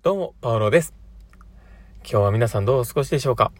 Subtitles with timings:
[0.00, 0.94] どうも、パウロです。
[2.08, 3.50] 今日は皆さんどうお過ごしでしょうか？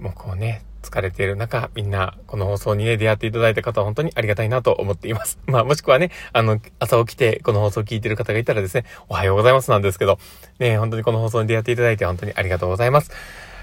[0.00, 5.38] もうこうね、疲れている中、みんな、この放送にね、出会っていただいた方は本当にありがたいなと思っています。
[5.46, 10.18] まあ、もしくはね、あの、朝起きてこの放送を聞いている方がいたらですね、おはようございますなんですけど、
[10.58, 13.12] ね、本当にこの放送に出会っていただいて本当にありがとうございます。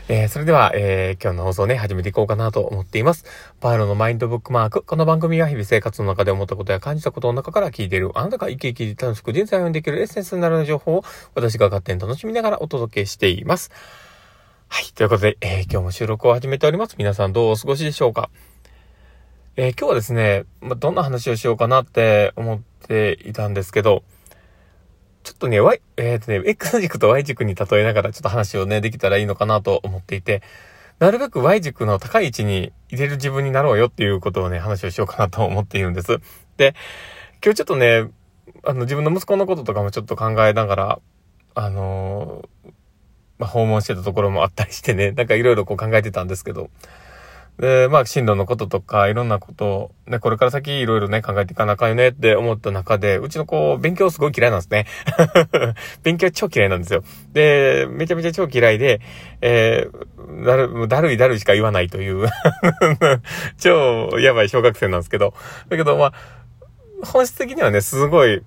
[0.09, 3.23] えー、それでは、えー、今日の放送ね、始めていこうかなと思っています。
[3.61, 4.83] パールのマインドブックマーク。
[4.83, 11.03] この番組は日々生活の中で思ったことや感じたことの中から聞いている、あなたが生き生き楽しく人生を読んでいけるエッセンスになる情報を
[11.35, 13.71] 私が勝手に楽しみながらお届けしています。
[14.67, 14.91] はい。
[14.93, 16.95] ということで、えー、今日も収録を始めております。
[16.97, 18.29] 皆さんどうお過ごしでしょうか？
[19.55, 24.03] えー、今日はですね、まどんな話をしようかなって思っていたんですけど、
[25.23, 30.41] ちょっとね、Y、えっ、ー、とね、X 軸と Y 軸に例えながらちょっと話をね、できたらいいのかなと思っていて、
[30.99, 36.19] なるべく Y 軸の高い位置に入れる自分になろうよっていうことをね、話をしようかなと思っているんです。
[36.57, 36.75] で、
[37.43, 38.09] 今日ちょっとね、
[38.63, 40.99] あの、自分の息子のこととかもちょっと考えながら、
[41.55, 42.71] あのー、
[43.39, 46.69] まあ、訪問してたところもあったりしてね、なんかいろいろこう考えてたんですけど、
[47.59, 54.85] で、まあ、進路のこととか、いろんなことを、ね、これから先いろいろね、考えていかなあかんよねって思った中で、うちの子、勉強すごい嫌いなんですね。
[56.01, 57.03] 勉強超嫌いなんですよ。
[57.31, 59.01] で、めちゃめちゃ超嫌いで、
[59.41, 62.27] えー、だる、だるいだるいしか言わないという
[63.59, 65.35] 超やばい小学生なんですけど、
[65.69, 66.13] だけど、まあ、
[67.05, 68.41] 本質的にはね、すごい、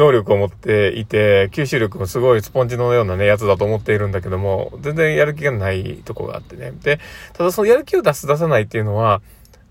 [0.00, 6.72] 能力を持っていて、吸収力もすごいスポンジのようなね、やつだと思っているんだけども、全然やる気がないとこがあってね。
[6.82, 6.98] で、
[7.34, 9.20] ただそのやる気を出す出さないっていうのは、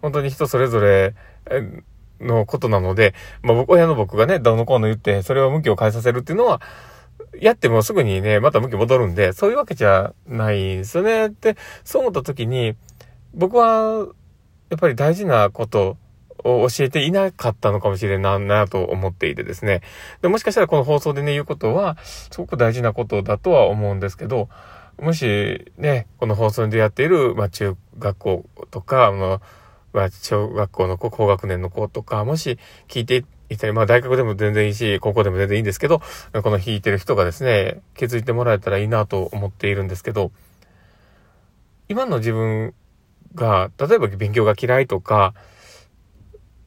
[0.02, 1.16] 本当に人それぞれ
[2.22, 6.62] のことなので、まあ、親の僕がね、どのこうの言って、それを向きを変えさせるっていうのは、
[7.40, 11.28] やってもすぐにね、また向き戻るんで、そういうわけじゃないんですよね。
[11.28, 12.76] って、そう思った時に、
[13.34, 14.08] 僕は、
[14.70, 15.98] やっぱり大事なこと
[16.44, 19.82] 教えていなかったのかもしれないなと思っていてですね。
[20.22, 24.50] でもしかしたらこの放送でね、言うことは、すごく大事なことだとは思うんですけど、
[25.00, 29.42] もしね、この放送に出会っている、まあ中学校とか、あの、
[29.94, 36.06] まあ小学校の子、高学年の子とか、もし聞いていたり、まあ大学でも全然いいし、高校でも全然いいんですけど、こ
[36.50, 40.32] の弾いてる人がですね、気づいてもらえたらいいなと思っているんですけど、
[41.88, 42.74] 今の自分
[43.36, 45.34] が、例えば勉強が嫌いとか、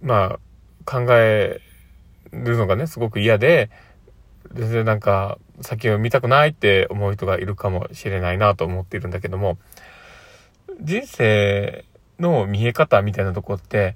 [0.03, 0.39] まあ、
[0.85, 1.61] 考え
[2.33, 3.71] るのがね、すごく嫌で、
[4.53, 9.59] 全然なんか、先を見たくないって思う人がいるかもしれないなと思っているんだけども、
[10.81, 11.85] 人生
[12.19, 13.95] の見え方みたいなとこって、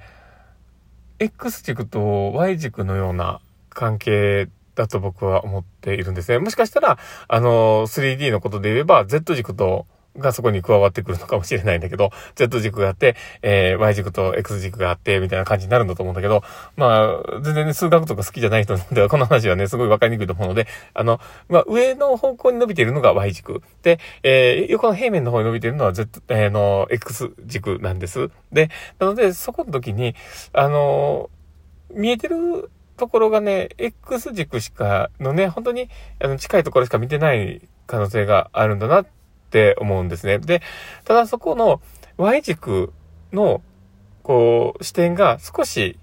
[1.18, 3.40] X 軸と Y 軸のような
[3.70, 6.38] 関係だと僕は思っているんですね。
[6.38, 9.86] もしかしたら、あの、3D のことで言えば、Z 軸と
[10.18, 16.42] がそこに加わってくるのかもしれないんだけど、 Z 軸があって、えー、Y 軸と X 軸があって、みたいな感じになるんだと思うんだけど、
[16.76, 23.62] まあ、全然ね、数学とか好きじゃない人なんでは、 この話はね、すごいわかりにくいと思うので、あの、まあ、上の方向に伸びているのが Y 軸。
[23.82, 28.30] で、えー、横の平面の方に伸びているのは Z、えー、の、X 軸なんです。
[28.52, 30.14] で、なので、そこの時に、
[30.52, 31.30] あの
[31.92, 35.88] 見えてるところがね、X 軸しか、のね、本当に、
[36.22, 39.06] あの、近いところしか見てない可能性があるんだなっ
[39.46, 40.38] って思うんですね。
[40.38, 40.62] で、
[41.04, 41.80] ただそこの
[42.16, 42.92] Y 軸
[43.32, 43.62] の、
[44.22, 45.98] こう、視点が少し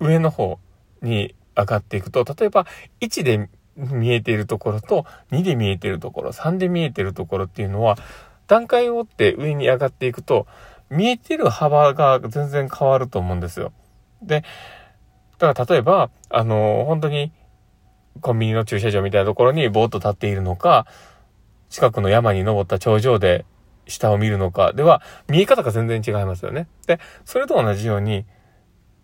[0.00, 0.58] 上の方
[1.02, 2.66] に上がっていくと、例えば
[3.00, 7.96] 1で見えているところと2で見えているところ、3で見えているところっていうのは、
[8.46, 10.46] 段階を追って上に上がっていくと、
[10.90, 13.72] 見えてる幅が全然変わると思うんですよ。
[14.22, 14.42] で、
[15.38, 17.32] だから例えば、あの、本当に
[18.20, 20.86] コンビニの駐車場みたいなところにぼーっと立っているのか、
[21.68, 23.44] 近くの山に登った頂上で
[23.86, 26.68] 下を見るのかでは、見え方が全然違いますよね。
[26.86, 28.24] で、それと同じように、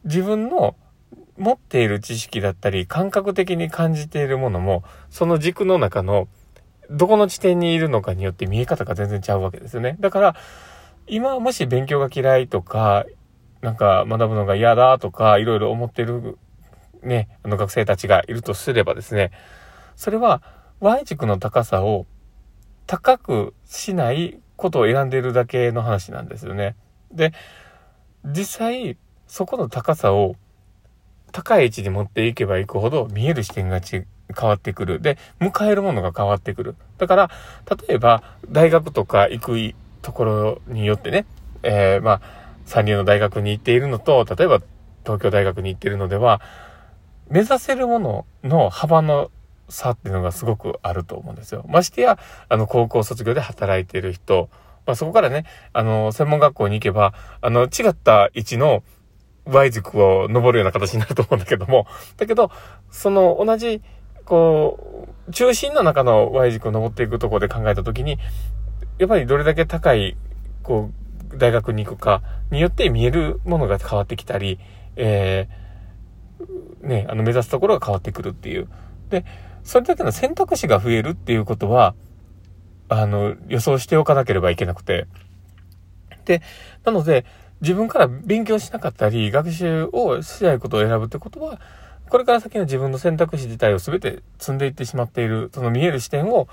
[0.05, 0.77] 自分の
[1.39, 6.29] 持っている知識だったり、感覚的に感じているものも、その軸の中の、
[6.91, 9.97] どこの地点にいるのかによって見え方が全然ちゃうわけですよね。
[10.01, 10.37] だから、
[11.07, 13.05] 今もし勉強が嫌いとか、
[13.63, 16.39] なんか学ぶのが嫌だとか、いろいろ思ってる
[17.03, 19.31] ね、あの学生たちがいるとすればですね、
[19.97, 20.43] それは
[20.81, 22.07] Y 軸の高さを
[22.87, 26.77] 高くしないことを選んでいるだけの話なんですよね。
[27.13, 27.33] で、
[28.25, 28.97] 実際、
[29.27, 30.37] そこの高さを
[31.33, 34.05] 高い位置に持っていけばいくほど見える視点がち
[34.39, 35.01] 変わってくる。
[35.01, 36.77] で、迎えるものが変わってくる。
[36.99, 37.31] だから、
[37.89, 41.27] 例えば、大学とか行くところによってね、
[41.63, 42.21] えー、まあ、
[42.65, 44.63] 三流の大学に行っているのと、例えば
[45.05, 46.41] 東京大学に行っているのでは、
[47.29, 49.31] 目指せるものの幅の
[49.69, 51.65] 差っていうのがすごくあると思うんですよ。
[51.69, 52.19] ましてや、
[52.49, 54.49] あの、高校卒業で働いている人、
[54.87, 58.83] まあ、そこからね、あの、専門学校に行けば、あの、違った位置の
[59.47, 62.51] Y 軸を登るような形になると思うんだけども、だけど、
[62.91, 63.83] その同じ
[64.25, 68.19] こう、中心の中の Y 軸を登っていくところで考えたときに、
[68.99, 70.17] やっぱりどれだけ高い、
[70.63, 70.91] こ
[71.33, 74.59] う、大学に行くかによって見えるものが変わってきたり、
[74.97, 78.69] えー、ね、あの目指すところが変わってくるっていう。
[79.11, 79.25] で、
[79.63, 81.95] それだけの選択肢が増えるっていうことは、
[82.89, 85.07] あの、予想しておかなければいけなくて。
[86.25, 86.43] で、
[86.85, 87.25] なので、
[87.61, 91.61] 自分から勉強しなかったり、学習をしないことを選ぶってことは、
[92.11, 96.49] これから先の自分の選択肢自体を全て積んでいってしまっている、その見える視点を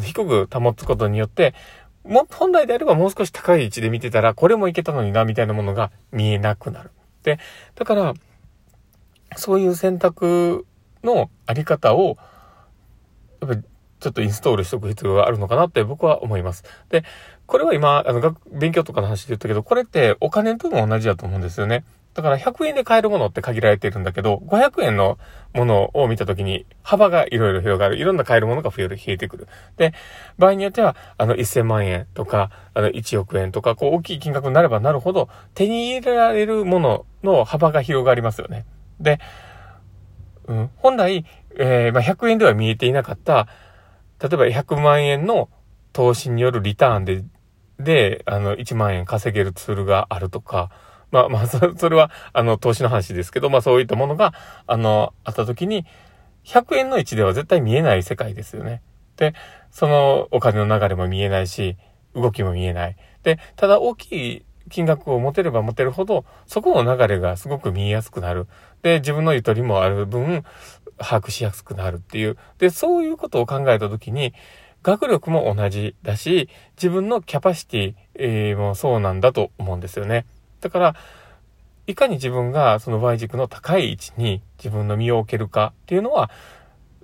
[0.00, 1.54] 低く保つことによって、
[2.04, 6.90] も、本来であればもう少し高い位置で見てたら、これもいけたのにな、みたいなものが見えなくなる。
[7.22, 7.38] で、
[7.74, 8.14] だから、
[9.36, 10.66] そういう選択
[11.06, 12.18] のあり方を、
[13.40, 13.62] やっぱり
[14.00, 16.64] ちょっとインストールしておく必要があるのかなって僕は思います。
[16.90, 17.04] で、
[17.46, 21.84] これは今、あの、学、勉強とかの話で言ったけど、これってお金とも同じだと思うんですよね。
[22.16, 25.18] だから100円で買えるものって限られてるんだけど、500円の
[25.54, 27.98] ものを見たときに幅がいろいろ広がる。
[27.98, 29.48] いろんな買えるものが増える、消えてくる。
[29.76, 29.92] で、
[30.38, 38.64] 場合によっては、あの1000万円とか、あの1億円とか、こう大きい金額になればなるほど、手に入れられるものの幅が広がりますよね。
[38.98, 39.20] で、
[40.46, 41.24] うん、本来、
[41.56, 43.48] えー、まあ、100円では見えていなかった、
[44.20, 45.48] 例えば100万円の
[45.92, 47.24] 投資によるリターンで、
[47.78, 50.70] で、あの、1万円稼げるツールがあるとか、
[51.10, 54.34] まあまあ、それは、あの、投資の話ですけど、まあそういったものが、
[54.66, 55.86] あの、あった時に、
[56.44, 58.82] 100円の位置では絶対見えない世界ですよね。
[59.16, 59.34] で、
[59.70, 61.76] そのお金の流れも見えないし、
[62.14, 62.96] 動きも見えない。
[63.22, 68.46] で、ただ大きい金額を持てれば持てるほど、そこの流れがすごく見えやすくなる。
[68.82, 70.44] で、自分のゆとりもある分、
[70.98, 72.36] 把握しやすくなるっていう。
[72.58, 74.34] で、そういうことを考えたときに、
[74.82, 80.26] 学力も同じだし、自分のキャパシティ、もそうなんだと思うんですよね。
[80.60, 80.94] だから、
[81.86, 86.30] いかに自分がその Y 軸の高い位置に自分の身を置けるかっていうのは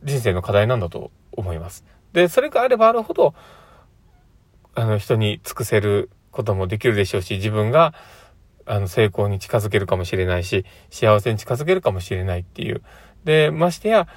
[0.02, 1.84] 人生の課題なんだと思います。
[2.12, 3.34] で、それがあればあるほど、
[4.74, 7.94] あの、人に尽くせることもできるでしょうし、自分が、
[8.66, 12.82] あの、成功に近づけるかもしれないし、幸せに近づけるかもしれないっていう。
[13.24, 14.08] で、ましてや、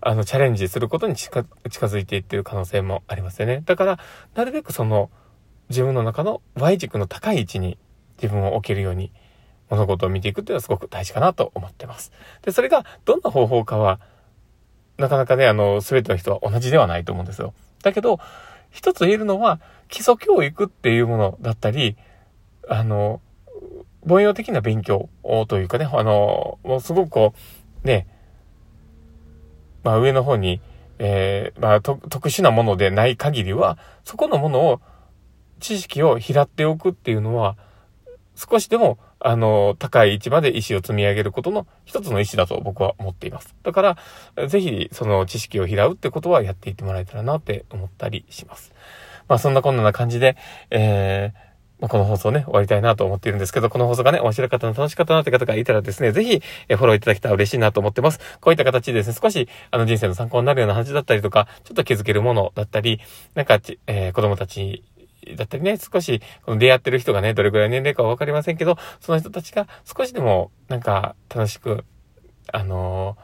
[0.00, 3.62] あの、チャレンジすることに近づいていってる可能性もありますよね。
[3.64, 3.98] だから、
[4.34, 5.10] なるべくその、
[5.68, 7.78] 自分の中の Y 軸の高い位置に
[8.20, 9.12] 自分を置けるように
[9.70, 12.12] 物事を見ていくっていうのはすごく大事かなと思ってます。
[12.42, 14.00] で、それがどんな方法かは、
[14.98, 17.54] なかなかね、あの、すべての人は同じではないと思うんですよ。
[17.82, 18.18] だけど、
[18.72, 21.96] 一つ言えるのは、基礎教育っていうものだったり、
[22.68, 23.20] あの、
[24.08, 25.08] 凡庸的な勉強
[25.46, 27.34] というかね、あの、もうすごくこ
[27.84, 28.08] う、ね、
[29.84, 30.60] まあ上の方に、
[30.98, 34.80] えー、まあ特殊なものでない限りは、そこのものを、
[35.60, 37.56] 知識を拾っておくっていうのは、
[38.34, 43.54] 少しでも、あの、高い位置まで石を積み上げることの一つの意思だと僕は思っています。
[43.62, 43.96] だか
[44.36, 48.72] ら、ぜひその知識を拾うってことはやっていってもらえたらなって思ったりします。
[49.28, 50.36] まあそんなこんなな感じで、
[50.70, 51.52] えー
[51.82, 58.20] まこの放送ね、終わりたいなと思っているんですけど、この放送がね、面白かったな、楽しかったなって方がいたらですね、ぜひ、えフォローいただけたら嬉しいなと思ってます。
[58.40, 63.00] こういった形でですね、少し、あの、人生の参考になるような話だったりとか、ちょっと気づけるものだったり、
[63.34, 63.58] なんか、
[63.88, 64.84] えー、子供たち
[65.36, 71.84] だったりね、少し、この出会ってる人がね、どれくらい年齢かわかりませんけど、その人たちが少しでも、なんか、楽しく、
[72.52, 73.16] あの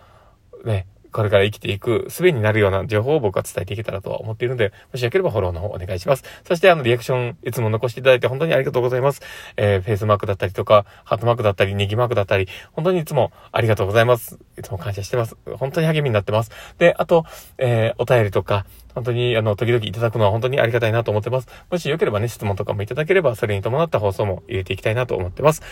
[0.65, 0.87] ー、ね、
[1.19, 6.23] これから生きていく術になるような情報を僕は伝えていけたらと思っているので、もしよければフォローの方お願いします。
[6.47, 9.21] そしてあの、リアクションいつも残していただいて本当にありがとうございます。
[9.57, 14.38] えー、フェイスマークだったりとか、ハートマークだったり、ネギマークだったり、本当にいつもありがとうございます。
[14.57, 15.37] いつも感謝してます。
[15.57, 16.52] 本当に励みになってます。
[16.78, 17.25] で、あと、
[17.59, 18.64] えー、お便りとか、
[18.95, 21.49] 本当に、あの、時々いただくのは本当にありがたいなと思ってます。
[21.69, 25.62] もしよければね、質問とかもいただければ、それに伴った放送も入れていきたいなと思ってます。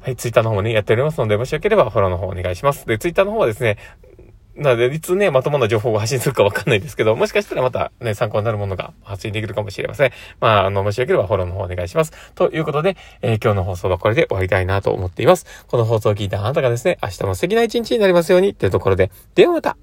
[0.00, 2.86] はい、ツイッターの方もね、やっておりますので、もしよければフォローの方お願いします。
[2.86, 3.78] で、ツイッターの方はですね、
[4.58, 10.12] なので、いつね、まともな情報を発信するかわかんないですけど、もしかしたらまたね、参考になるものが発信できるかもしれません。
[10.40, 12.12] まあ、あの、もしよければフォローの方お願いします。
[12.34, 15.46] ということで、えー、今日の放送はこれで終わりたいなと思っています。
[15.68, 19.76] この放送を聞いたあなたがですね、明日も素敵な一日になりますように、というところで、ではまた